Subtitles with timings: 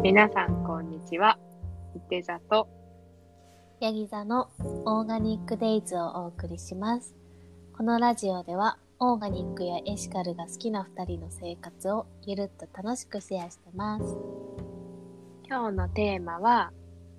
[0.00, 1.40] 皆さんこんにちは。
[1.96, 2.68] いて座と
[3.80, 4.48] ヤギ座の
[4.84, 7.16] オーガニックデイズをお送りします。
[7.76, 14.16] このラジオではオーガニックやエシカルが好きな2人の生活をゆるっと楽しくシェアしてます。
[15.48, 16.70] 今日のテーマは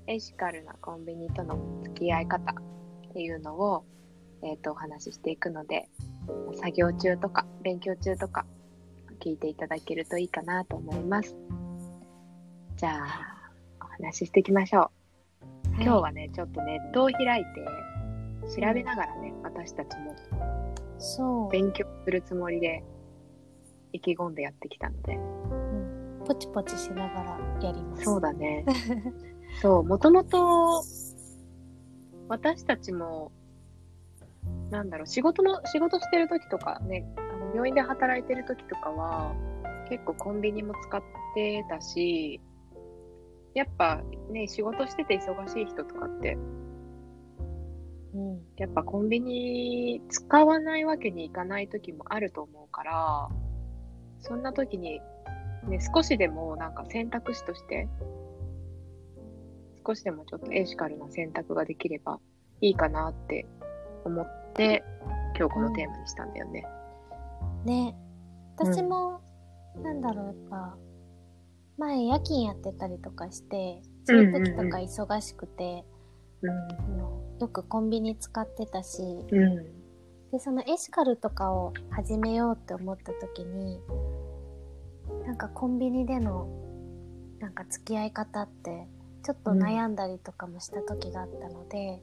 [0.08, 3.84] エシカルなコンビニとの付き合い方っていうのを、
[4.42, 5.90] えー、とお話ししていくので
[6.56, 8.46] 作業中とか勉強中とか
[9.20, 11.36] 聞いていただけるといいかなと思います。
[12.80, 13.52] じゃあ
[13.82, 14.90] お話ししていきましょ
[15.44, 15.82] う。
[15.82, 20.16] 今日はねちょっとネットを開いて調べながらね、私たちも
[20.98, 22.82] そう、勉強するつもりで
[23.92, 25.16] 意気込んでやってきたので。
[25.16, 28.04] うん、ポチポチしながらやります。
[28.06, 28.64] そうだね。
[29.62, 30.82] そうもともと
[32.30, 33.34] 私たちも
[34.70, 39.36] なんだろう仕事の仕事してる時とかねあの病院で働いてる時とかは
[39.90, 41.02] 結構コンビニも使っ
[41.36, 42.40] てたし
[43.54, 46.38] やっぱね仕事してて忙しい人とかって
[48.14, 53.30] うん、やっぱコンビニ使わないわけにいかない時もあると思うから、
[54.20, 55.00] そんな時に、
[55.68, 57.88] ね、少しでもなんか選択肢として、
[59.86, 62.20] 少しでもちょっとエシカルな選択ができれば
[62.62, 63.46] いいかなって
[64.04, 64.84] 思って、
[65.38, 66.66] 今日このテーマにしたんだよね。
[67.66, 67.96] ね。
[68.58, 69.22] 私も、
[69.84, 70.78] なんだろうやっぱ
[71.80, 75.86] 前夜勤やってたりとかしてそういう時とか忙しくて、
[76.44, 76.48] あ
[76.92, 79.40] のよくコンビニ使ってたしうん。
[79.40, 79.66] うん。
[80.32, 83.80] でそのエシカルとかを始めようって思った時に
[85.26, 86.48] なんかコンビニでの
[87.40, 88.88] なんか付き合い方って
[89.24, 92.02] ちょっと悩んだりとかもした時があったので、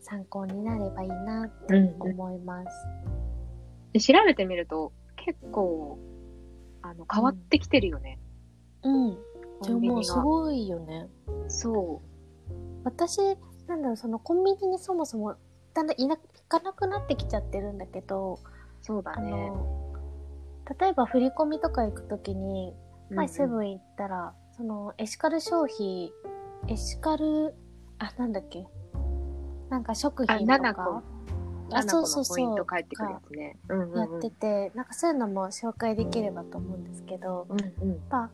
[0.00, 2.70] 参考になればいいなってうん思います。
[3.92, 5.98] で調べてみると、結構、
[6.82, 8.19] あの、変わってきてるよね。
[8.82, 9.18] うん。
[9.62, 11.08] じゃもうすごいよね。
[11.48, 12.00] そ
[12.84, 13.18] 私
[13.66, 15.36] なんだろうそのコンビニにそもそも
[15.74, 18.84] だんだんいな行かなくなってきちゃってるんだけど、う。
[18.84, 19.30] そうだあね。
[19.30, 19.92] の
[20.80, 22.74] 例えば振り込みとか行く時に
[23.10, 23.50] 前セン。
[23.50, 26.12] ブン行ったら、そのエシカル消費
[26.68, 27.54] エシカル
[27.98, 28.66] あなんだっけ？
[29.68, 31.02] なんか食あ、品と7個か。
[31.72, 32.62] あ7そうそうそうや
[34.04, 38.30] ってて、なんかそういうのも紹介できればと思うんですけど、うんうんやっぱ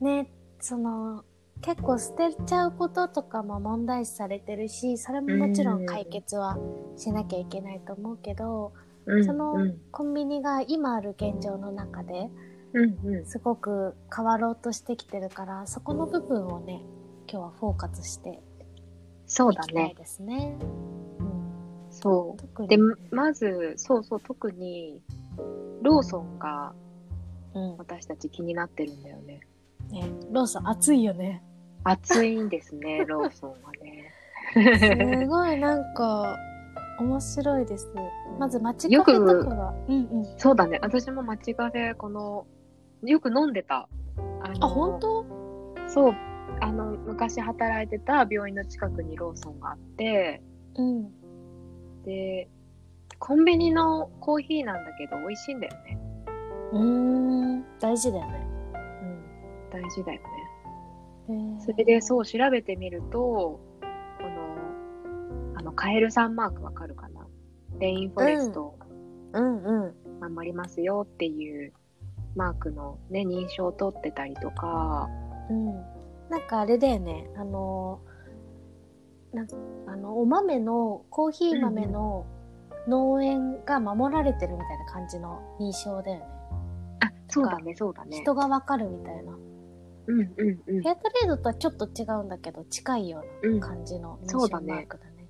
[0.00, 0.30] ね
[0.60, 1.24] その
[1.62, 6.58] 結構捨てちゃうこととかも問題視されてるしそれももちろん解決は
[6.96, 8.72] しなきゃいけないと思うけど、
[9.06, 12.28] うんそのうんコンビニが今ある現状の中で
[13.24, 16.82] すごく変わろうとしてきてるからそこの部分をね
[17.28, 18.40] 今日はフォーカスして
[19.26, 19.94] そうだいきたいね。
[19.96, 20.58] ですね。
[20.60, 21.30] うん
[21.90, 22.66] そう。
[22.66, 22.78] で、
[23.10, 25.00] まず、そうそう、特に、
[25.82, 26.72] ローソンが
[27.54, 29.40] うん私たち気になってるんだよね。
[29.92, 31.42] ね、ローソン暑いよね。
[31.84, 34.12] 暑いんですね、 ローソンはね。
[34.78, 36.36] すごいなんか
[36.98, 37.92] 面白いです。
[38.38, 39.74] まず街カフェとかが。
[39.88, 40.24] うんうん。
[40.38, 42.46] そうだね、私も街カフェ、この、
[43.02, 43.88] よく飲んでた。
[44.42, 45.24] あのあ、本当？
[45.88, 46.14] そう。
[46.60, 50.42] あの、昔働いてた病院の近くにローソンがあって、
[50.76, 51.10] うん。
[52.04, 52.48] で、
[53.18, 55.98] コンビニのコーヒーなんだけど、美味しいんだよね。
[56.72, 57.64] うーん。
[57.78, 58.49] 大事だよね。
[59.72, 59.82] うん。
[59.82, 60.20] 大事だよ
[61.28, 61.60] ね。
[61.60, 63.60] それでそう調べてみると、こ
[64.22, 64.56] の、
[65.56, 67.26] あの、カエルさんマークわかるかな？
[67.78, 68.78] レインフォレストを
[69.32, 70.34] うんうん。
[70.34, 71.72] 守りますよっていう
[72.36, 75.08] マークのね、認証を取ってたりとか、
[75.48, 75.66] うん。
[76.28, 77.30] なんかあれだよね。
[77.36, 78.00] あの、
[79.32, 79.46] なん
[79.86, 82.26] あの、お豆の、コーヒー豆の
[82.88, 86.24] 農園が守られてるみたいな感じの認証だよね。
[87.00, 88.16] あ、そうだね、そうだね。
[88.16, 89.32] 人がわかるみたいな。
[90.10, 90.88] うんうんうんフ。
[90.88, 95.28] ェアトレードとはちょっと違うんだけど、近いよううんな感じの認証そうだねマークだね。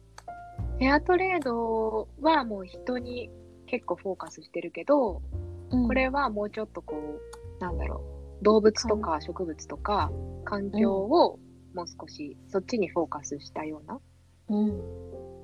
[0.78, 3.30] フェアトレードはもう人に
[3.66, 5.22] 結構フォーカスしてるけど、
[5.70, 8.02] うんこれはもうちょっとこう、なんだろ
[8.40, 10.10] う、動物とか植物とか
[10.44, 11.38] 環境を
[11.74, 14.00] もう少しそっちにフォーカスしたような
[14.48, 14.68] うん。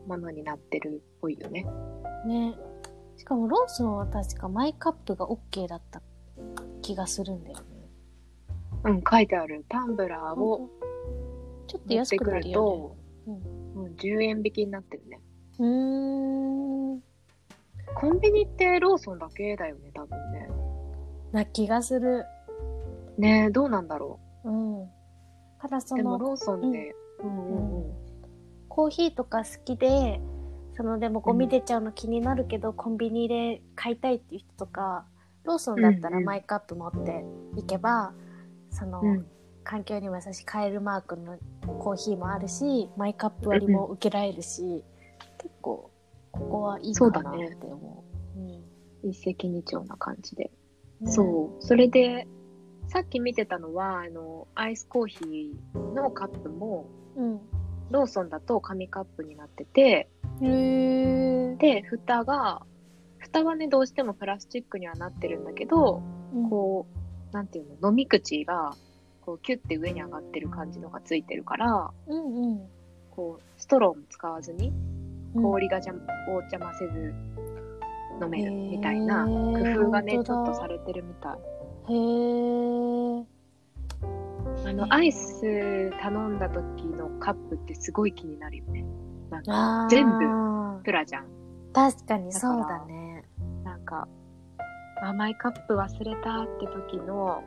[0.08, 1.64] ものになってるっぽいよね。
[2.26, 2.56] ね。
[3.16, 6.02] しかもローソンは確かマイカップが OK だった
[6.82, 7.64] 気がするんだよね。
[8.86, 9.64] うん、書いてある。
[9.68, 10.68] タンブラーを
[11.66, 12.96] ちょっと安くてくるなるよ
[13.26, 13.38] と、ね。
[13.74, 15.20] うん、10円引きになってるね。
[15.58, 17.00] うん。
[17.94, 20.48] コンビニってローソンだけだよね、多分ね。
[21.32, 22.24] な気がする。
[23.18, 24.20] ねえ、どうなんだろ。
[24.44, 24.88] うん。
[25.60, 27.94] ただそうの、でもローソンで、うんうんうん。
[28.68, 30.20] コーヒーとか好きで、
[30.74, 35.06] そのでもゴミ出ちゃうの気になるけど、コンビニで買いたいっていう人とか、
[35.44, 37.24] ローソンだったらうんうんマイカップ持って
[37.56, 38.12] いけば、
[38.76, 39.26] その、うん
[39.68, 41.38] 環境にも優しいカエルマークの
[41.80, 44.84] コーヒーもあるしマイカップ割りも受けられるし、
[45.38, 45.90] 結構
[46.30, 48.04] ここはいいかなって思
[48.36, 48.38] う。
[48.38, 50.50] うん一石二鳥な感じで。
[51.00, 51.62] ねそう。
[51.62, 52.26] それで、
[52.88, 56.86] さっき見てたのは、あの、アイスコーヒーのカップも、
[57.16, 57.40] うん。
[57.90, 60.08] ローソンだと紙カップになってて、
[60.40, 62.62] で、蓋が、
[63.18, 66.02] 蓋はね、どうしてもプラスチックにはなってるんだけど、
[66.34, 67.05] うんこう、
[67.36, 68.74] なんていうの、飲み口が、
[69.20, 72.60] こう、キュッて上に上がってる感じのがついてるから、うんうん
[73.10, 74.72] こう、ストローも使わずに、
[75.34, 75.42] うん。
[75.42, 75.96] 氷がじゃを
[76.36, 77.14] 邪魔せず
[78.22, 79.52] 飲めるみたいな工
[79.86, 81.34] 夫がね、ちょっとされてるみた
[81.88, 81.92] い。
[81.92, 83.24] へー
[84.64, 88.86] あの、アイス頼んだ時のカップってすごい気になるよね。
[89.28, 91.26] なんか、全部プラじゃん。
[91.74, 93.24] 確かにそうだね。
[93.62, 94.08] なんか、
[95.02, 97.42] 甘いカップ忘れたって時の、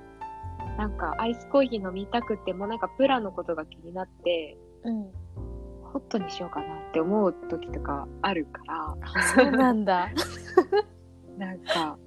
[0.78, 5.10] なんかアイスコーヒー飲みたくてもなんかプラのことが気になって、うん。
[5.92, 8.96] ホットにしようかなって思う時とかあるから、
[9.36, 10.10] そうなんだ。
[11.38, 11.98] なんか、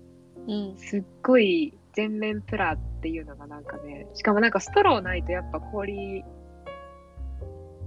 [0.46, 0.76] うん。
[0.76, 6.24] すっごい全面プラっていうのがなんかね、しかもなんかストローないとやっぱ氷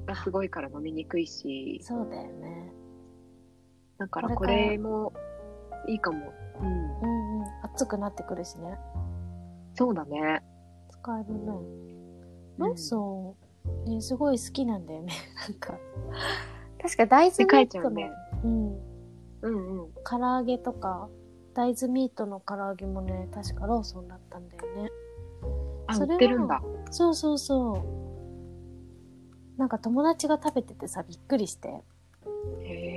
[0.06, 2.74] がすごいから飲みにくいし、そうだよね。
[3.98, 5.14] だからここれも
[5.88, 6.34] いいかも。
[6.60, 6.68] うん。
[6.68, 7.25] うんうん。
[7.76, 8.78] 熱くなってくるしね。
[9.74, 10.42] そうだね。
[10.90, 11.46] 使えるね。
[12.58, 13.36] ローソ
[13.86, 15.12] ン、ね、すごい好きなんだよね。
[15.50, 15.78] なんか。
[16.82, 18.12] 確か大豆ミートの、ね。
[18.44, 18.80] うん。
[19.42, 19.90] うんうん。
[20.06, 21.10] 唐揚げとか、
[21.54, 24.90] 大豆ミートの唐揚げもね、確かローソンだったんだよね。
[25.88, 26.64] あ、売それはってるんだ。
[26.92, 27.74] そうそうそ
[29.58, 29.60] う。
[29.60, 31.84] なんか友達が食べててさ、びっくりして。
[32.62, 32.95] へえ。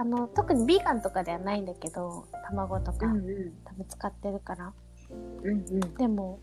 [0.00, 3.52] あの、特にビーガンとかではないんだけど、卵とか、うんうん。
[3.66, 4.72] 多分使ってるから。
[5.10, 5.80] うんうん。
[5.96, 6.40] でも、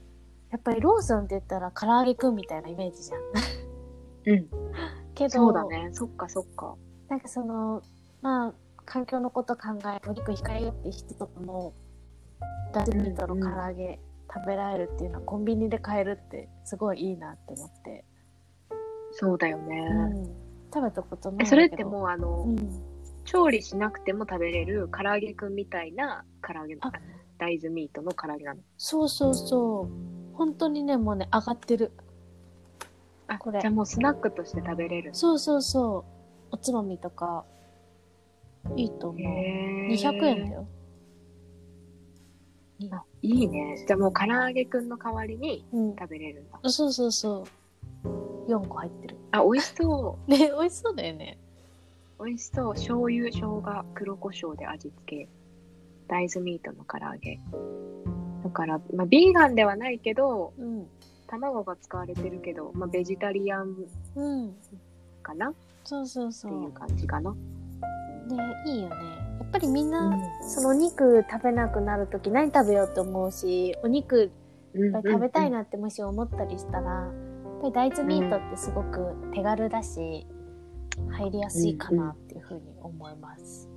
[0.51, 3.21] やっぱりローソンって言ったら唐揚げくんみたいなイメージじゃん。
[4.27, 4.47] うん。
[5.15, 5.89] けど、そうだね。
[5.91, 6.75] そっかそっか。
[7.09, 7.81] なんかその、
[8.21, 8.53] まあ、
[8.85, 11.73] 環境のこと考え、お肉控えようって人とかも、
[12.73, 13.99] 大豆ミートの唐揚げ
[14.31, 18.05] 食べられるっていうのはコンビニで買えるってすごいいいなって思って。
[19.13, 19.79] そうだよね。
[19.79, 20.25] うん。
[20.71, 22.96] 食べたことないそれってもうあの、うん。
[23.27, 26.91] 調理しなくても食べれる唐揚げくんみたいな唐揚げあ
[27.37, 28.61] 大豆ミートの唐揚げなの。
[28.77, 30.35] そうそうそう。
[30.35, 31.91] 本当にね、もうね、上がってる。
[33.27, 35.09] あ、これじゃあもうスナックとして食べれる。
[35.13, 36.03] そうそうそう。
[36.51, 37.45] おつまみとか、
[38.75, 39.21] いいと思う。
[39.21, 40.67] へー200円だよ。
[42.91, 43.83] あいいね。
[43.87, 45.95] じゃあもう唐揚げくんの代わりにうん。
[45.95, 46.59] 食べれるんだ。
[46.69, 47.45] そうそうそ
[48.47, 48.51] う。
[48.51, 49.17] 4個入ってる。
[49.31, 51.37] あ、美味しそ ね、美味しそうだよね。
[52.19, 52.25] う。
[52.25, 52.73] 美味しそう。
[52.73, 55.29] 醤油、生姜、黒胡椒で味付け。
[56.07, 57.39] 大豆ミートの唐揚げ。
[58.43, 60.87] だから、まあ、ビーガンではないけど、うん。
[61.27, 63.75] 卵が使われてるけど、まあ、ベジタリアン
[64.15, 64.55] うん。
[65.21, 65.49] かな？
[65.49, 65.53] っ
[65.83, 66.71] そうそうそていうう。
[66.71, 67.31] 感じかな。
[67.31, 67.37] ね、
[68.65, 68.95] いいよね。
[69.39, 74.31] やっぱりみんな、うんそのお肉食べなくなるとき何食べようと思うし、お肉
[74.73, 80.25] 食べたいなってもし思ったりしたら、やっぱり大豆ミートってすごく手軽だし、
[81.09, 83.69] 入りやすいかなっていうふうに思います。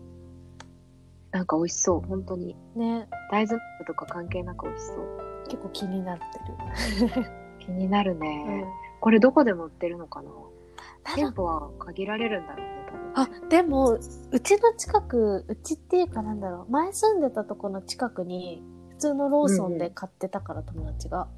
[1.31, 2.01] なんか美味しそう。
[2.01, 2.57] 本当に。
[2.75, 5.45] ね、大豆とか関係なく美味しそう。
[5.49, 6.25] 結構気になって
[7.21, 7.27] る。
[7.61, 8.65] 気になるうんね。
[9.01, 10.31] これどこでも売ってるのかな？
[11.15, 13.37] 店舗は限られるんだろうね、多分。
[13.45, 21.29] あ、でも、うちの近く、うちっていうかなんだろう、前住んでたとこの近くに、普通のローソンで買ってたから、友達が。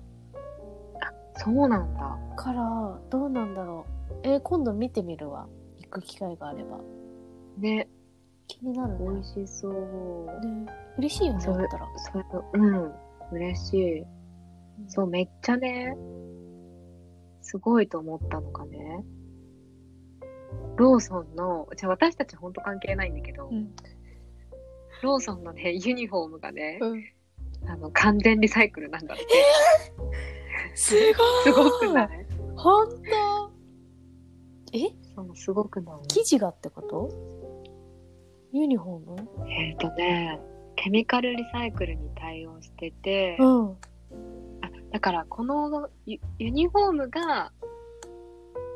[1.36, 2.18] そうなんだ。
[2.36, 4.14] から、どうなんだろう。
[4.24, 5.46] えー今度見てみるわ。
[5.92, 6.80] 行く機会があれば。
[7.58, 7.88] ね、
[8.48, 8.98] 気になるね。
[9.00, 10.46] 美味しそう。
[10.46, 10.66] ね
[10.98, 11.86] 嬉しいよね、そったら。
[11.98, 12.92] それうん、
[13.32, 14.04] 嬉しい。
[14.88, 15.96] そう、めっちゃね、
[17.40, 19.04] すごいと思ったのがね、
[20.76, 23.74] ローソンの、じゃあ私たちほんと関係ないんだけど、うん。
[25.02, 27.04] ローソンのね、ユニフォームがね、うん。
[27.68, 29.24] あの、完全リサイクルなんだって。
[30.74, 30.94] すす
[31.54, 32.26] ごい ごくない？
[32.56, 33.51] ほんと
[34.72, 34.90] え？
[35.14, 37.10] そう、すごくない生地がってこと？
[38.52, 39.28] ユニフォーム？
[39.48, 40.40] えっ、とね、
[40.76, 43.70] ケミカルリサイクルに対応してて、うん。
[43.70, 43.74] あ
[44.92, 47.52] だからこのユユニフォームが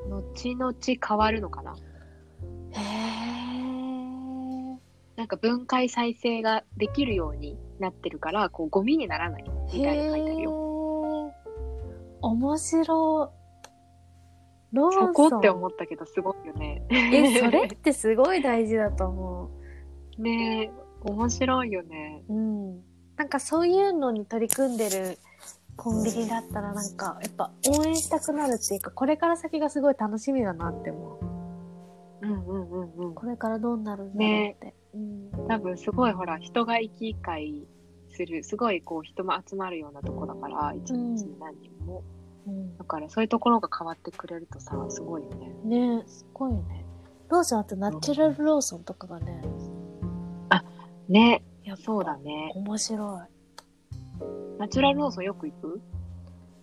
[0.08, 0.74] 後々
[1.06, 1.74] 変わるのかな？
[2.72, 4.76] へー。
[5.16, 11.32] なんか分解再生ができるようになってるからこうゴミにならないみたいな書いてあるよ。
[12.20, 13.45] 面白い。
[14.72, 15.06] ローソン。
[15.08, 16.82] そこって思ったけどすごいよね。
[16.90, 19.50] え、それってすごい大事だと思
[20.18, 20.70] ねえ
[21.02, 22.24] 面白いよね。
[22.28, 22.34] う。
[22.34, 22.80] うん。
[23.16, 25.18] なんかそういうのに取り組んでる
[25.76, 31.36] コンビニだったらなんかやっぱ応援したくなるっていうかこれから先がすごい楽しみだなって思う
[32.22, 33.14] うんうんうんうん。
[33.14, 37.66] これからどうなるんだろうって、うん多分すごいほら、人が行き交
[38.10, 42.02] する、すごいこう人も集まるようなとこだから、一日に何人も。
[42.10, 42.15] うん
[42.78, 45.98] だからそういうところが変わってくれるとさ、すごいよね。
[45.98, 46.84] ねすごいよね
[47.28, 49.42] ローソンあとナチュラルローソンとかがね
[51.08, 51.42] ね。
[51.64, 52.52] やそうだね。
[52.54, 53.20] 面白
[54.58, 55.78] ナチュラルローソンよく行く？
[55.78, 55.80] い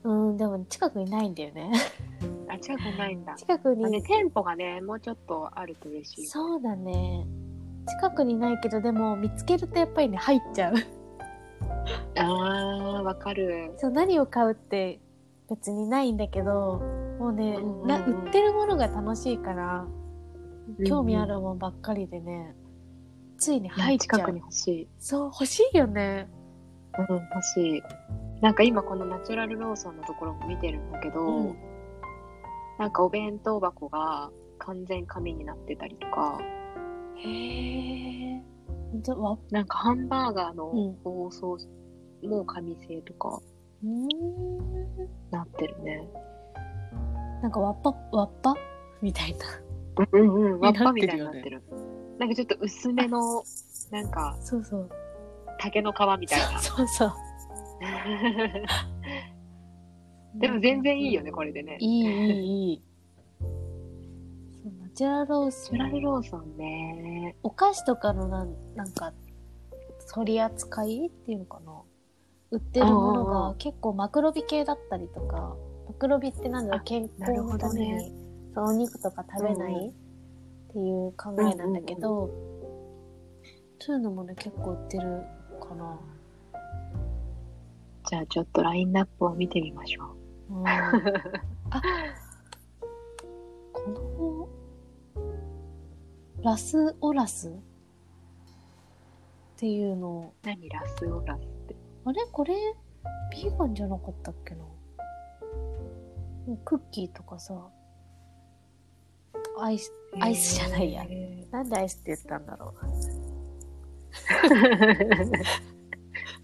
[0.04, 1.72] うんでも近くにないんだよね
[2.50, 3.36] あ、近くないんだ。
[3.36, 6.28] 近くに、まあね、店舗がね、もうちょっとあると嬉しい。
[6.28, 7.26] そうだね
[7.88, 10.76] 近くにないけどでも見つけるとやっぱりね入っちゃう
[12.18, 13.74] あー、わかる。
[13.78, 15.00] そう何を買うって
[15.50, 16.82] 別にないんだけど
[17.20, 17.88] もうね、うんうんうん。
[17.88, 19.86] な売ってるものが楽しいから
[20.86, 22.56] 興味あるうんもんばっかりでね、
[23.38, 24.88] ついに入っちゃ近くにう欲しい。
[24.98, 26.30] そう欲しいよね。
[27.10, 27.84] うん、欲しい。
[28.42, 31.56] なんか今このナチュラルローソンのところも見てるんだけど、うん
[32.80, 36.40] なんかお弁当箱が完全紙になってたりとか、
[37.18, 38.42] へえ
[39.52, 40.58] なんかハンバーガーうん。
[40.58, 41.58] の包装
[42.24, 43.42] も紙製とか
[45.32, 46.08] なってるね。
[47.42, 48.56] なんかわっぱわっぱ？
[49.02, 49.46] みたいな。
[50.12, 51.62] うんうんうん、わっぱみたいになってる。
[52.18, 53.44] なんかちょっと薄めの、
[53.92, 54.90] なんかそうそう。
[55.60, 56.60] 竹の皮みたいな。
[56.60, 57.14] そうそう。
[60.40, 61.78] でも全然いいよね、これでね。
[61.80, 62.82] いいいいいい。
[64.64, 67.36] そうナチュラルローソンナチュラルローソンね。
[67.44, 69.14] お菓子とかのなんなんか
[70.14, 71.74] 取り扱いっていうのかな
[72.54, 75.56] 売ってるものが結構マクロビ系だったりとか
[75.88, 78.12] マクロビってなんだろうあ健康のために、どね。
[78.54, 79.92] そうお肉とか食べない、っ
[80.72, 82.30] ていう考えなんだけど、
[83.80, 85.24] そういうのもね結構売ってる
[85.60, 86.00] かな、
[88.08, 90.16] じゃあちょっとラインナップを見てみましょ
[90.52, 90.54] う。
[90.60, 90.92] うん、あ
[93.74, 94.48] こ
[96.38, 97.52] のラスオラスっ
[99.58, 101.63] ていうのを何ラスオラス？
[102.06, 102.26] あれ？
[102.32, 102.54] これ、
[103.32, 104.64] ビーガンじゃなかったっけな？
[106.66, 107.56] クッキーとかさ、
[109.60, 111.04] アイス、アイスじゃないや。
[111.04, 112.86] へなんでアイスって言ったんだろう？
[114.14, 115.44] ー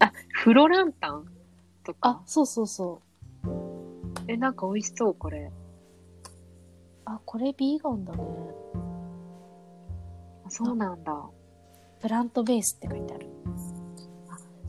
[0.00, 0.12] あ、
[0.42, 1.26] フロランタン
[1.84, 2.22] とあか、。
[2.26, 3.00] そうそうそ
[3.44, 3.50] う。
[4.28, 5.52] え、なんか美味しそう、これ。
[7.04, 8.22] あ、これビーガンだね。
[10.46, 11.28] あそうなんだ。
[12.00, 13.28] プラントベースって書いてある。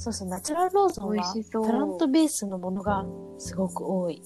[0.01, 3.05] あそうそう、ナチュラルローソン美はプラントベースのものが
[3.37, 4.21] すごく多い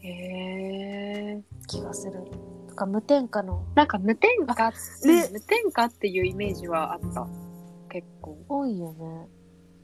[0.00, 1.42] へえ。
[1.68, 2.24] 気がする。
[2.68, 7.28] とか、無添加のなんか無添加、ねうん無添加っていうイメージはあった。
[7.88, 8.38] 結構。
[8.48, 9.28] 多いよね。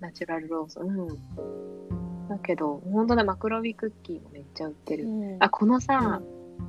[0.00, 0.88] ナチュラルローソン。
[0.88, 2.28] うん。
[2.28, 5.06] だけど、ほんとね、マクロビクッキーもめっちゃ売ってる。
[5.06, 5.36] うん。
[5.38, 6.20] あ、このさ、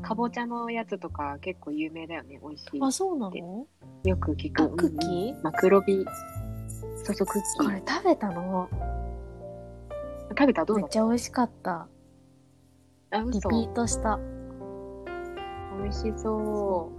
[0.02, 2.40] かぼちゃのやつとか結構有名だよね。
[2.42, 2.80] 美味しい。
[2.82, 3.68] あ、そうなの？
[4.04, 4.64] よく聞く。
[4.64, 5.44] あ、クッキうんうんー？
[5.44, 6.06] マクロビ。
[7.06, 7.66] そうそう、クッキー。
[7.66, 8.68] これ食べたの？
[10.30, 10.66] 食べた？
[10.66, 11.88] どうめだっっちゃ美味しかった。
[13.12, 13.50] たあ、リピ嘘。
[13.50, 14.20] ートした。
[15.82, 16.92] 美味しそ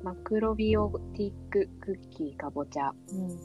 [0.00, 0.04] う。
[0.04, 3.38] マクロビオティッククッキーかぼちゃうん。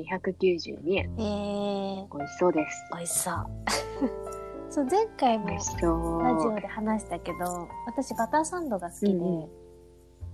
[0.00, 1.10] 292円。
[1.18, 2.84] えー、美味しそうです。
[2.96, 3.34] 美味しそう。
[4.72, 5.48] そう、前回も。
[5.48, 9.48] ラジオで話したけど、私バターサンドが好きで、うんの、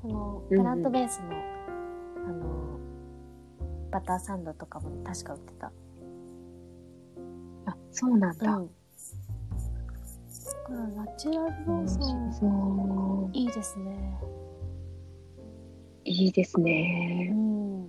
[0.05, 1.33] うんうんプラントベースの、
[2.29, 2.66] あの、
[3.97, 5.73] バターサンドとかも確か売ってた。
[7.65, 8.57] あ、そうなんだ。
[8.57, 8.67] うん。
[8.67, 8.73] だ
[10.67, 13.31] からナチュラルローソン。
[13.33, 14.21] いいですね。
[16.05, 17.31] いいですうね。
[17.33, 17.89] ん。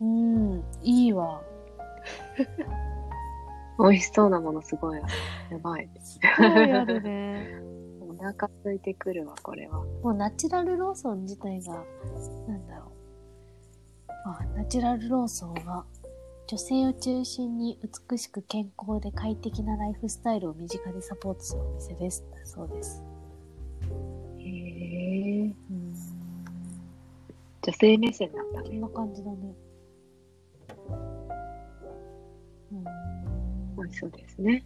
[0.00, 1.42] うん、いいわ。
[3.78, 4.98] 美味しそうなものすごい。
[5.50, 5.90] やばい。
[6.00, 7.60] すごいあるね。
[8.00, 9.84] お腹空いてくるわ、これは。
[10.02, 11.84] もうナチュラルローソン自体が、
[12.48, 12.95] なんだろう。
[14.28, 15.84] あ、ナチュラルローソンは、
[16.48, 17.78] 女性を中心に
[18.10, 22.24] 美しく健康で快適なライフスタイルを身近にサポートするお店です。
[22.32, 23.04] だそうです。
[24.38, 25.54] へえ。
[25.70, 25.94] うん。
[27.62, 28.68] 女性目線なんだね。
[28.70, 29.36] こんな感じだね。
[32.72, 32.84] うん。
[33.76, 34.64] 美味しそうですね。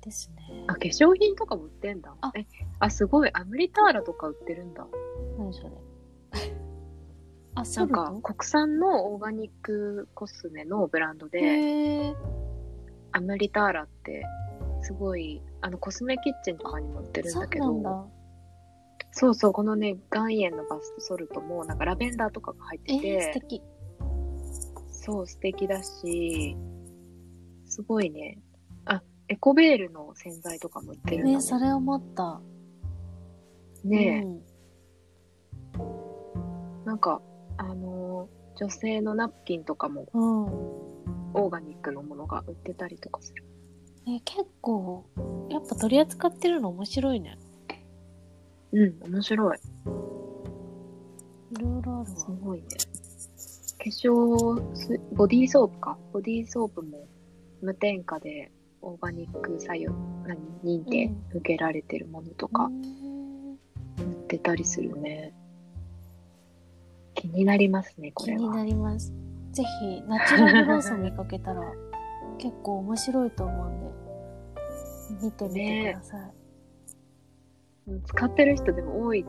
[0.00, 0.74] ですねあ、。
[0.74, 2.14] 化粧品とかも売ってんだ。
[2.22, 2.46] あえ、
[2.78, 3.30] あ、すごい。
[3.34, 4.86] アムリターラとか売ってるんだ。
[5.38, 5.70] 何それ。
[7.54, 12.14] あ、なんか国産のオーガニックコスメのブランドで、
[13.12, 14.24] アムリターラって
[14.82, 18.10] すごいあのコスメキッチンとかにも売ってるんだけど。
[19.14, 23.62] そうそうこのね岩塩のバストソルトもなんかラベンダーとかが入ってえー、素て、敵。
[24.90, 26.56] そう素敵だし
[27.66, 28.38] すごいね
[28.86, 31.32] あエコベールの洗剤とかも売ってるんだ、ね。
[31.34, 32.40] ね、それ思った。
[33.84, 34.52] ねえ、うん
[36.84, 37.22] なんか、
[37.56, 40.22] あのー女性のナプキンとかもうん。
[41.34, 43.46] オーガニックのものが売ってたりとかする。
[44.04, 45.06] ね、結構、
[45.48, 47.38] やっぱ取り扱ってるの面白いね。
[48.72, 49.56] うん、面白い。
[49.56, 49.60] い
[51.58, 52.16] ろいろあるわ。
[52.16, 52.66] すごいね。
[53.78, 55.96] 化粧す、ボディーソープか？
[56.12, 57.08] ボディーソープも
[57.62, 59.92] 無添加でオーガニック作用、
[60.26, 62.82] 何、認定うん受けられてるものとうかん
[63.98, 65.34] 売ってたりするね。
[67.14, 68.38] 気になりますね、これは。
[68.38, 69.12] 気になります。
[69.52, 71.62] ぜひ、ナチュラルローソン見かけたら、
[72.38, 76.32] 結構面白いと思うんで、見てみてください。
[78.06, 79.24] 使ってる人でも多い、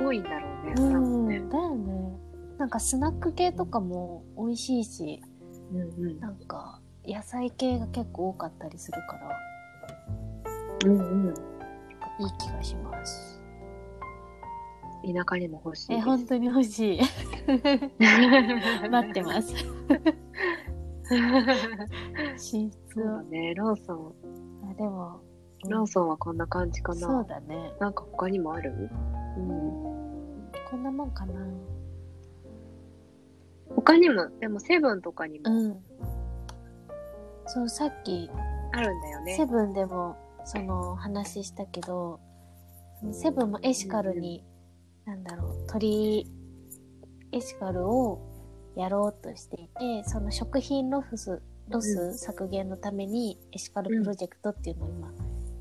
[0.00, 1.40] 多いんだろうね、多うん、分ね。
[1.50, 2.18] だよね。
[2.58, 5.22] なんかスナック系とかも美味しいし、
[5.72, 6.20] うんうん。
[6.20, 9.36] なんか野菜系が結構多かったりするから、
[10.86, 11.34] うんうん。
[12.20, 13.33] いい気がします。
[15.12, 16.00] 田舎にも欲しいえ。
[16.00, 17.00] 本当に欲しい。
[18.90, 19.54] 待ってます。
[22.36, 23.22] 進出そうだを。
[23.22, 24.14] ね、ローソン。
[24.70, 25.20] あ、でも、
[25.68, 27.00] ローソンはこんな感じかな。
[27.00, 27.72] そうだね。
[27.80, 28.70] なんか他にもある？
[28.70, 28.90] う。
[29.40, 31.34] うんんこんなもんかな。
[33.76, 35.76] 他にも、でもセブンとかにもうん。
[37.46, 38.30] そう、さっき、
[38.72, 39.36] あるんだよね。
[39.36, 42.20] セブンでも、その話したけど、
[43.12, 44.44] セブンもエシカルに、
[45.06, 46.26] なんだろう、鳥、
[47.32, 48.20] エシカルを
[48.76, 55.12] やろうとしていて、その食品ロス、ロス削減のためにエシカルプロジェクトっていうのを今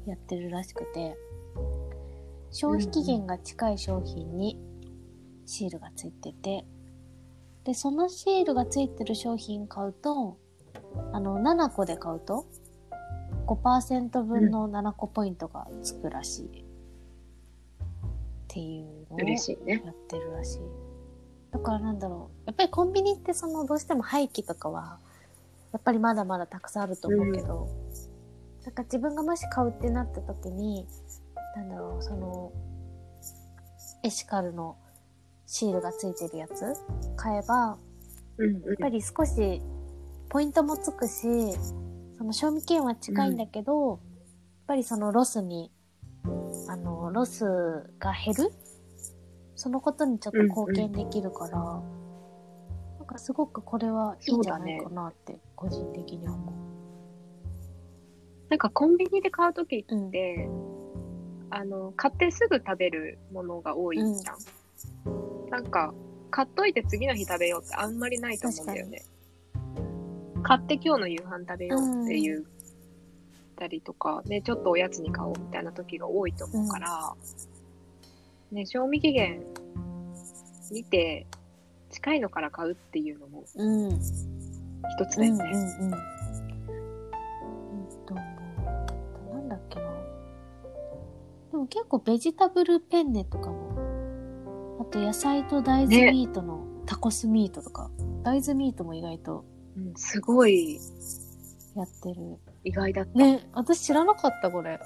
[0.06, 1.18] やってるらしくて、
[2.52, 4.60] 消費期限が近い商品に
[5.46, 6.66] シールがついてて、
[7.64, 10.38] で、そのシールがついてる商品買うと、
[11.12, 12.46] あの、7個で買うと、
[13.48, 16.63] 5%分の7個ポイントがつくらしい。
[18.54, 19.92] っていうのをや。
[19.92, 20.60] ってるらしい。
[21.52, 22.44] だからなんだろう。
[22.46, 25.00] やっぱりコンビニってそのどうしても廃棄とかは、
[25.72, 27.68] やっぱりまだまだたくさんあると思うけど、
[28.64, 30.86] なんか自分がもし買うってなった時に、
[31.56, 32.52] なんだろう、その、
[34.04, 34.78] エシカルの
[35.48, 36.76] シールがついてるやつ
[37.16, 37.80] 買えば、
[38.38, 39.62] うんやっぱり少し
[40.30, 41.22] ポイントもつくし、
[42.18, 44.00] その賞味期限は近いんだけど、やっ
[44.68, 45.72] ぱりそのロスに、
[46.68, 47.46] あの、ロス
[48.00, 48.52] が減る？
[49.56, 51.58] そのことにちょっと貢献できるから、
[52.98, 56.54] なんかすごくこれはいいんじゃないかなって、個人的には思
[58.50, 59.96] なんかコンビニで買うときっう。
[59.96, 60.12] うん。
[60.12, 60.50] て、
[61.50, 64.38] あの、買ってすぐ食べるものが多いじゃん。
[65.50, 65.94] なんか、
[66.32, 69.04] 買っといて次の日食べようってあんまりないと思うんだよね。
[70.44, 72.46] 買って今日の夕飯食べようっていう、
[73.54, 77.14] たりとか、ね、ちょっとおやつに買おうみたいな時が多いと思うから、
[78.52, 79.44] ね、賞味期限
[80.72, 81.28] 見て、
[81.90, 83.44] 近いのから買うっていうのも。
[83.46, 85.76] 一つうんだよね。
[85.80, 85.94] うんうん。
[85.94, 85.98] え
[87.96, 89.86] っと、なんだっけな。
[91.52, 97.90] でも結構ベジタブルペンネとかも、あと野菜と大豆ミートのタコスミートとか、
[98.24, 99.46] 大豆ミートも意外と
[99.78, 100.80] うん、すごい
[101.76, 102.38] やってる。
[102.64, 103.12] 意外だった。
[103.20, 104.80] ね、私知らなかったこれ。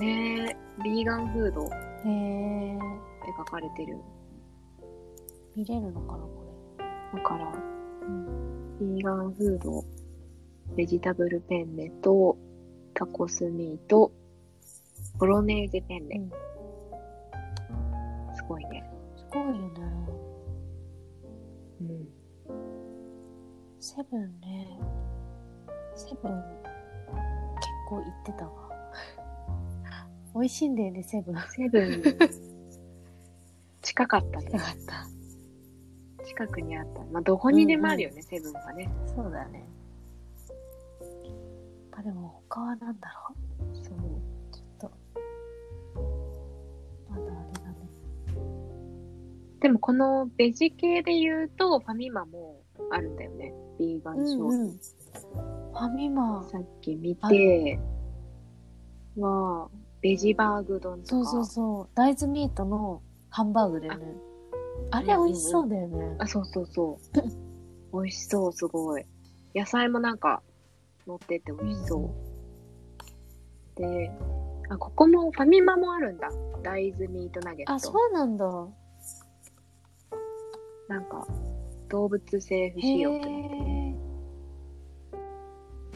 [0.00, 2.78] ねビーガンフードっへえ、
[3.24, 3.98] て書かれてる。
[5.56, 6.30] 見れるのかなこ
[7.14, 7.58] だから、れ。
[8.06, 8.78] うん。
[8.78, 9.84] ビーガンフード、
[10.74, 12.36] ベジタブルペンネと、
[12.92, 14.12] タコスミート、
[15.18, 16.16] ボロネーゼペンネ。
[16.16, 16.22] う
[18.32, 18.84] ん、すごいね。
[19.16, 19.70] すごいよね。
[21.80, 22.08] うん。
[23.78, 24.78] セブンね。
[25.96, 28.52] セブン、結構行ってたわ。
[30.34, 31.36] 美味しいんだよね、セブン。
[31.50, 32.02] セブン、
[33.82, 34.46] 近かったね。
[34.46, 36.24] よかった。
[36.24, 37.04] 近くにあった。
[37.12, 38.90] まあ、どこにでもあるよね、セブンはね。
[39.14, 39.68] そうだね。
[41.92, 43.36] あ、でも他は何だろ
[43.72, 43.76] う？
[43.76, 43.96] そう。
[44.50, 44.90] ちょっと。
[47.08, 47.26] まだあ
[47.56, 47.88] れだね。
[49.60, 53.54] でもこのベジ系で言うと、ファミマもあるんだよね。
[53.78, 54.62] ビーガン商品。
[54.62, 54.80] うん。
[55.74, 56.44] ファミマ。
[56.44, 57.78] さっき見あて、
[59.16, 59.68] は、
[60.00, 61.08] ベジバーグ丼とか。
[61.08, 61.88] そうそうそう。
[61.94, 64.14] 大豆ミートのハンバーグだよね。
[64.90, 66.16] あれ美味しそうだよね。
[66.18, 66.98] あ、そうそうそ
[67.92, 67.92] う。
[67.92, 69.04] 美味しそう、すごい。
[69.54, 70.42] 野菜もなんか、
[71.06, 73.80] 乗ってて美味しそう。
[73.80, 74.10] で、
[74.68, 76.30] あ、ここもファミマもあるんだ。
[76.62, 77.72] 大豆ミートナゲット。
[77.72, 78.46] あ、そうなんだ。
[80.88, 81.26] なんか、
[81.88, 83.73] 動物性不へ使用ってなって。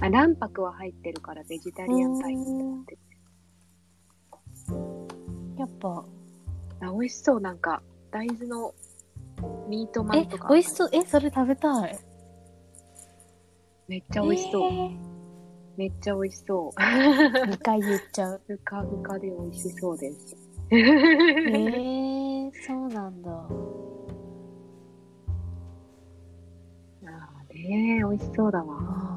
[0.00, 2.98] あ、卵白は入ってるからベジタリアンタイプってなってる。
[5.58, 6.04] やっぱ、
[6.80, 7.40] あ、美味しそう。
[7.40, 8.74] なんか、大豆の
[9.68, 10.90] ミートマえンとか。、美味しそう。
[10.92, 11.98] え、それ食べたい。
[13.88, 14.70] めっちゃ美味しそう。
[14.70, 14.90] え
[15.76, 16.80] めっちゃ美味しそう。
[16.80, 18.40] ー、2回言っちゃう。
[18.46, 20.36] ふかふかで美味しそうです。
[20.70, 23.30] えー、そうなんだ。
[23.30, 23.46] あ
[27.06, 29.07] あね美味しそうだわ。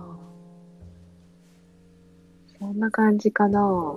[2.62, 3.96] あそんな感じかな。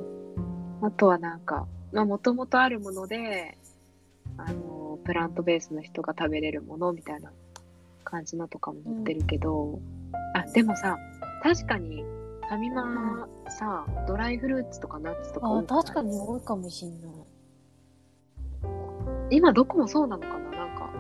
[0.83, 3.57] あとはなんか、まあ、もともとあるもので、
[4.37, 7.31] あの、プラントベースの人が食べれるものみたいな
[8.05, 9.79] 感じのとかも載ってるけど、
[10.35, 10.99] あ、でもさ、
[11.43, 15.83] 確かに、ファミマさ、ドライフルーツとかナッツとかあ多くない？
[15.83, 17.13] 確かに多いかもしんない。
[19.31, 20.51] 今どこもそうなのかな？
[20.51, 20.91] なんか、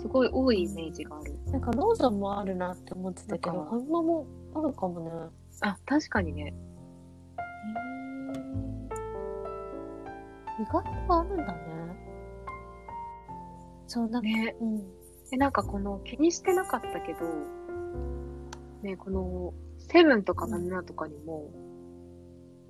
[0.00, 1.34] すごい多いイメージがある。
[1.50, 5.10] なんかローソンもあるなって思ってたけど、ファミマもあるかもね。
[5.62, 6.54] あ、確かにね。
[10.62, 11.62] 意外とあるんだね。
[13.86, 14.56] そう、なんか、ね。
[14.60, 14.82] うん。
[15.32, 17.20] え、なんかこの気にしてなかったけど、
[18.82, 21.50] ね、このセブンとかファミマとかにも、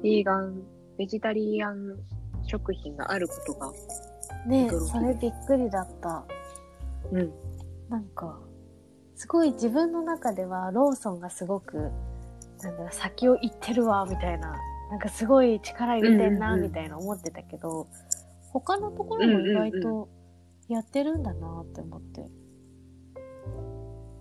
[0.03, 0.63] ビーガン、
[0.99, 1.99] ベジタリアン
[2.45, 3.73] 食品があることが、
[4.47, 6.25] ねそれびっくりだった。
[7.13, 7.33] うん。
[7.89, 8.39] なんか、
[9.15, 11.77] すごい自分の中ではローソンがすごく、
[12.63, 14.57] なんだろう、先を行ってるわ、みたいな。
[14.93, 17.89] なんかすごい力入れてんな、うんうんうんみたいな思ってたけど、
[18.51, 20.11] 他のところも意外と
[20.69, 22.27] やってるんだなって思って。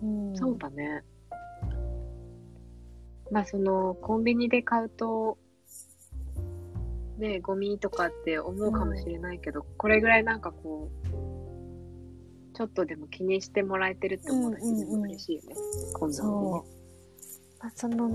[0.02, 0.34] うん。
[0.34, 1.02] そうだね。
[3.30, 5.36] まあその、コンビニで買うと、
[7.18, 15.54] ね、ゴミとかって思うかもしれないけど、これぐらいなんかこう、ちょっとでも気にしてもらえてるって思うだけでも嬉しいよね。
[15.92, 17.60] コンビニでねそう。
[17.60, 18.08] まあ、その、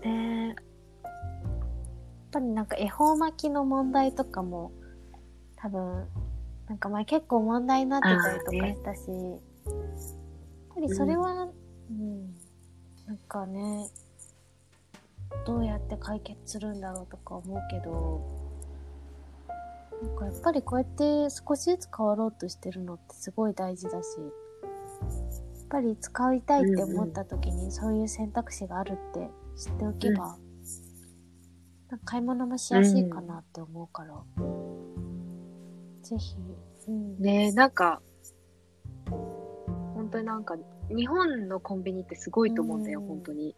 [0.00, 0.56] ね
[2.28, 4.70] やっぱりなんか恵方巻きの問題とかも、
[5.56, 6.06] 多分、
[6.68, 9.38] なんか前結構問題になってたりとかしたし、やっ
[10.74, 11.48] ぱりそれは、
[11.90, 12.34] うん、
[13.06, 13.88] なんかね、
[15.46, 18.20] どうやって解決するんだろうとか思うけど、
[20.02, 30.36] なんかやっぱりこうやって少しずつ変わろうとしてるのってすごい大事だし、やっぱり使いたいって思った時にそういう選択肢があるって知っておけば、
[32.04, 34.22] 買い物もしやすいかなって思うから、
[36.02, 36.36] ぜひ、
[36.88, 38.00] うん、ねえ、なんか、
[39.94, 40.56] 本当になんか、
[40.88, 43.06] 日本のコンビニってすごいと思うんだよ、うん。
[43.06, 43.54] 本当に。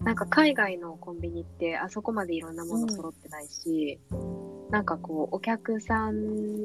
[0.00, 4.00] なんか海外のコンビニってあそこまでいろんなもの揃ってないし、
[4.70, 6.64] なんかこう、お客さん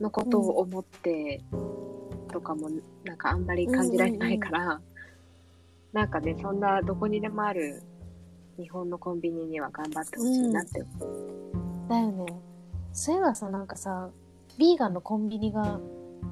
[0.00, 1.42] のことを思って
[2.32, 2.68] とかも、
[3.04, 4.80] なんかあんまり感じられないから、
[5.92, 7.82] なんかね、そんなどこにでもある
[8.62, 11.88] 日本のコンビニには頑張ってほしいなって思う。
[11.88, 12.26] だよね。
[12.92, 14.10] そういえばさ、なんかさ、
[14.58, 15.80] ビーガンのコンビニが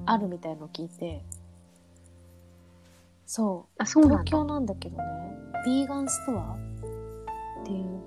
[0.06, 1.24] あるみたいの聞いて、
[3.26, 4.24] そう、あ、そうなんだ。
[4.24, 5.02] 東京なんだけどね、
[5.64, 6.56] ビーガンストア
[7.62, 8.02] っていう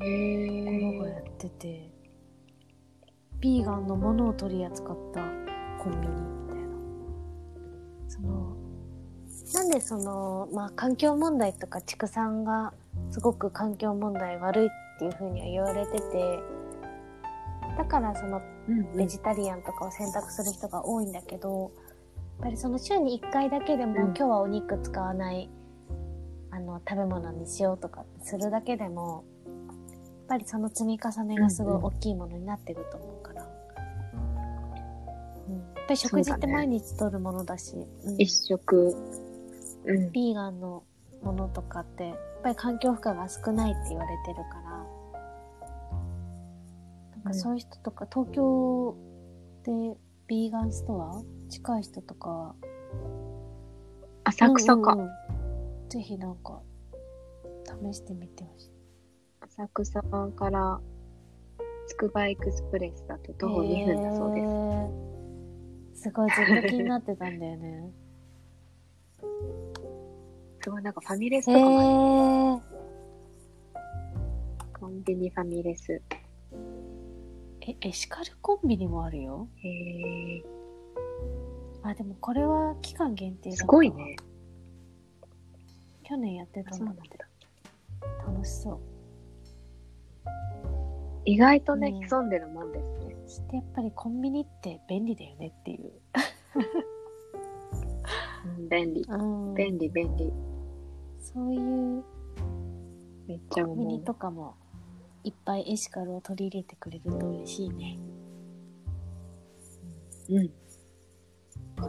[0.00, 1.28] へところがやえ。
[1.28, 1.90] ってて、
[3.40, 5.20] ビーガンのものを取り扱った
[5.78, 6.68] コンビニみたいな。
[8.08, 8.56] その、
[9.54, 12.72] なんでその、まあ環境問題とか畜産が
[13.10, 16.38] すごく環境問題悪いっていうふうには言われてて、
[17.76, 18.40] だからその
[18.96, 21.72] ベジタリアンとかを選択する人が多いんだけど、
[22.40, 24.00] やっぱりその週に1回だけでも、うん。
[24.08, 25.50] 今日はお肉使わない
[26.50, 33.48] あの食べ物にしようとかするだけでもやっぱりその積み重ねがすごい大きいものになってると思うから、
[35.48, 35.54] うん。
[35.56, 37.74] やっぱり食事って毎日取るものだし。
[38.04, 38.16] うん。
[38.16, 38.94] 一食。
[39.84, 40.12] うん。
[40.12, 40.84] ビーガンの
[41.22, 44.86] ものとかってやっぱり環境負荷が少ないって言われてるから
[47.16, 48.96] なんかそういう人とか、東京
[49.64, 52.54] でビーガンストア近い人とかは
[54.24, 54.92] 浅草か。
[54.92, 55.10] うんうんうん
[55.90, 56.62] ぜひなんか
[57.66, 58.70] 試してみてほしい
[59.40, 60.80] 浅草から
[61.88, 66.02] つくばエクスプレスだと徒歩2分だそうです。
[66.02, 66.02] す。
[66.04, 67.90] すごいずっと気になってたんだよね。
[70.62, 76.02] すごいなんかファミレスとへかもあるーコンビニファミレス。
[77.62, 79.48] え、エシカルコンビニもあるよ。
[79.56, 80.42] へえ。
[81.82, 84.16] あ、でもこれは期間限定だすごいね。
[86.04, 86.92] 去年やってたんだ。
[88.26, 88.80] 楽しそう。
[91.24, 93.16] 意外とね、うん潜んでるもんですね。
[93.26, 95.92] そしてやっぱりコンビニって便利だよねっていう。
[98.58, 99.04] うん、便利。
[99.08, 99.54] うん。
[99.54, 100.32] 便利、便利。
[103.50, 104.56] ちゃコンビニ思とかも
[105.22, 107.98] いっぱいエシカルを取り入れてくれると嬉しいね。
[110.28, 110.34] う。
[110.36, 110.48] うん。
[111.76, 111.88] か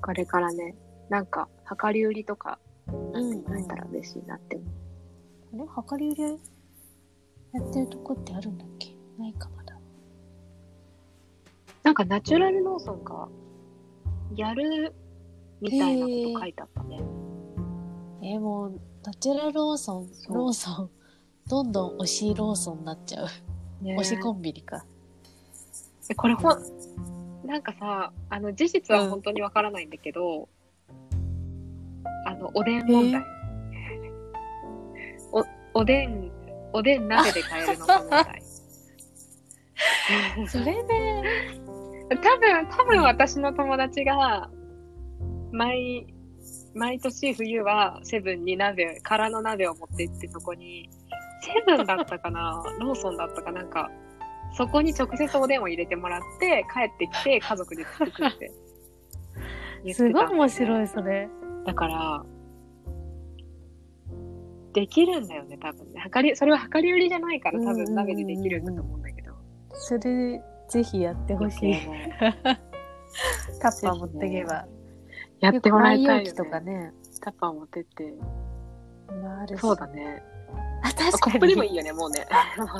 [0.00, 0.74] これからね、
[1.10, 1.48] なんか、
[1.82, 3.44] 量り売りとか、うん、うん。
[3.44, 4.58] なったら嬉しいなって
[5.52, 5.68] 思う。
[5.76, 6.06] あれ？
[6.06, 6.22] 量り売り
[7.52, 8.94] やってるとこってあるんだっけ？
[9.18, 9.78] ないかまだ。
[11.82, 13.28] なんか、ナチュラルローソンが、
[14.34, 14.94] やる、
[15.60, 17.00] みたいなこと書いてあったね。
[18.28, 20.90] えーもう、ナチュラルローソン、ローソン、
[21.48, 23.26] どんどん推しローソンになっちゃう。
[23.82, 24.84] ね推しコンビニか。
[26.10, 26.58] えこれほん、
[27.46, 30.46] なんかさ、あの、事実は本当にわからないんだけど、
[32.26, 33.24] あの、おでん問題。
[35.32, 36.30] お、おでん、
[36.74, 38.42] おでん鍋で買えるのか問題。
[40.48, 41.22] それで、
[42.10, 44.50] 多分、多分私の友達が、
[45.50, 46.06] 毎、
[46.74, 50.88] 毎年冬はセブンに鍋、空の鍋を持って行ってそこに、
[51.42, 52.62] セブンだったかな？
[52.80, 53.62] ローソンだったかな？
[53.62, 53.90] んか、
[54.52, 58.52] そこに直接おでんを入れてもらって、帰ってきて家族で作ってって
[59.84, 61.28] 言ってたすごい面白い、それ。
[61.66, 62.24] だから、
[64.72, 66.00] できるんだよね、多分ね。
[66.00, 69.32] はかり、それは量り売りじゃないから多分鍋でできるんだと思うんだけど。
[69.72, 71.74] それ、ぜひやってほしい。
[73.60, 74.66] タッパー持ってけば。
[75.40, 76.32] やってもらいたいよ、ね。
[76.32, 76.92] とかね。
[77.20, 78.14] タッパー持ってって。
[79.22, 80.22] まああるしそうだね。
[80.82, 81.74] あ、あ確かコップでもいに。
[81.74, 82.26] いよね、もうね。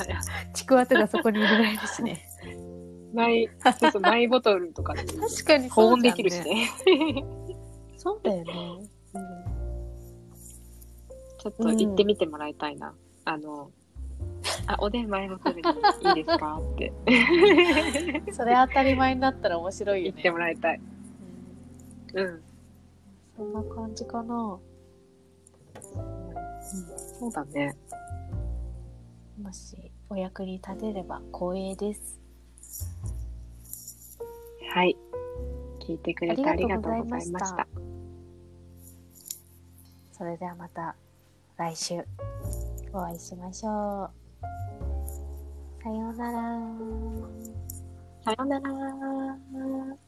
[0.54, 2.24] ちくわとかそこに入れられるしね。
[3.14, 3.48] マイ、
[3.80, 6.40] そうそう、マイボトルとかでも 確かに保温できるし。
[6.42, 6.68] ね。
[7.96, 8.54] そうだよね。
[11.38, 12.94] ちょっと行ってみてもらいたいな。
[13.24, 13.70] あの、
[14.66, 15.68] あ、おでんマイボトルに
[16.16, 16.92] いいですかって
[18.32, 20.12] それ当たり前になったら面白いよね。
[20.12, 20.76] 言ってもらいたい。
[20.76, 20.98] うん
[22.14, 22.42] うん。
[23.38, 24.58] そんな感じかな。
[27.20, 27.76] そうだね。
[29.40, 32.18] もしお役に立てれば光栄です。
[34.74, 34.96] はい。
[35.78, 37.42] 聞いてくれてあありりがとうごがとうございざいまし。
[37.42, 37.68] ました
[40.10, 40.96] それではまた
[41.56, 42.04] 来週
[42.92, 44.10] お会いしましょう。
[45.84, 46.42] さようなら。
[48.24, 50.07] さようなら。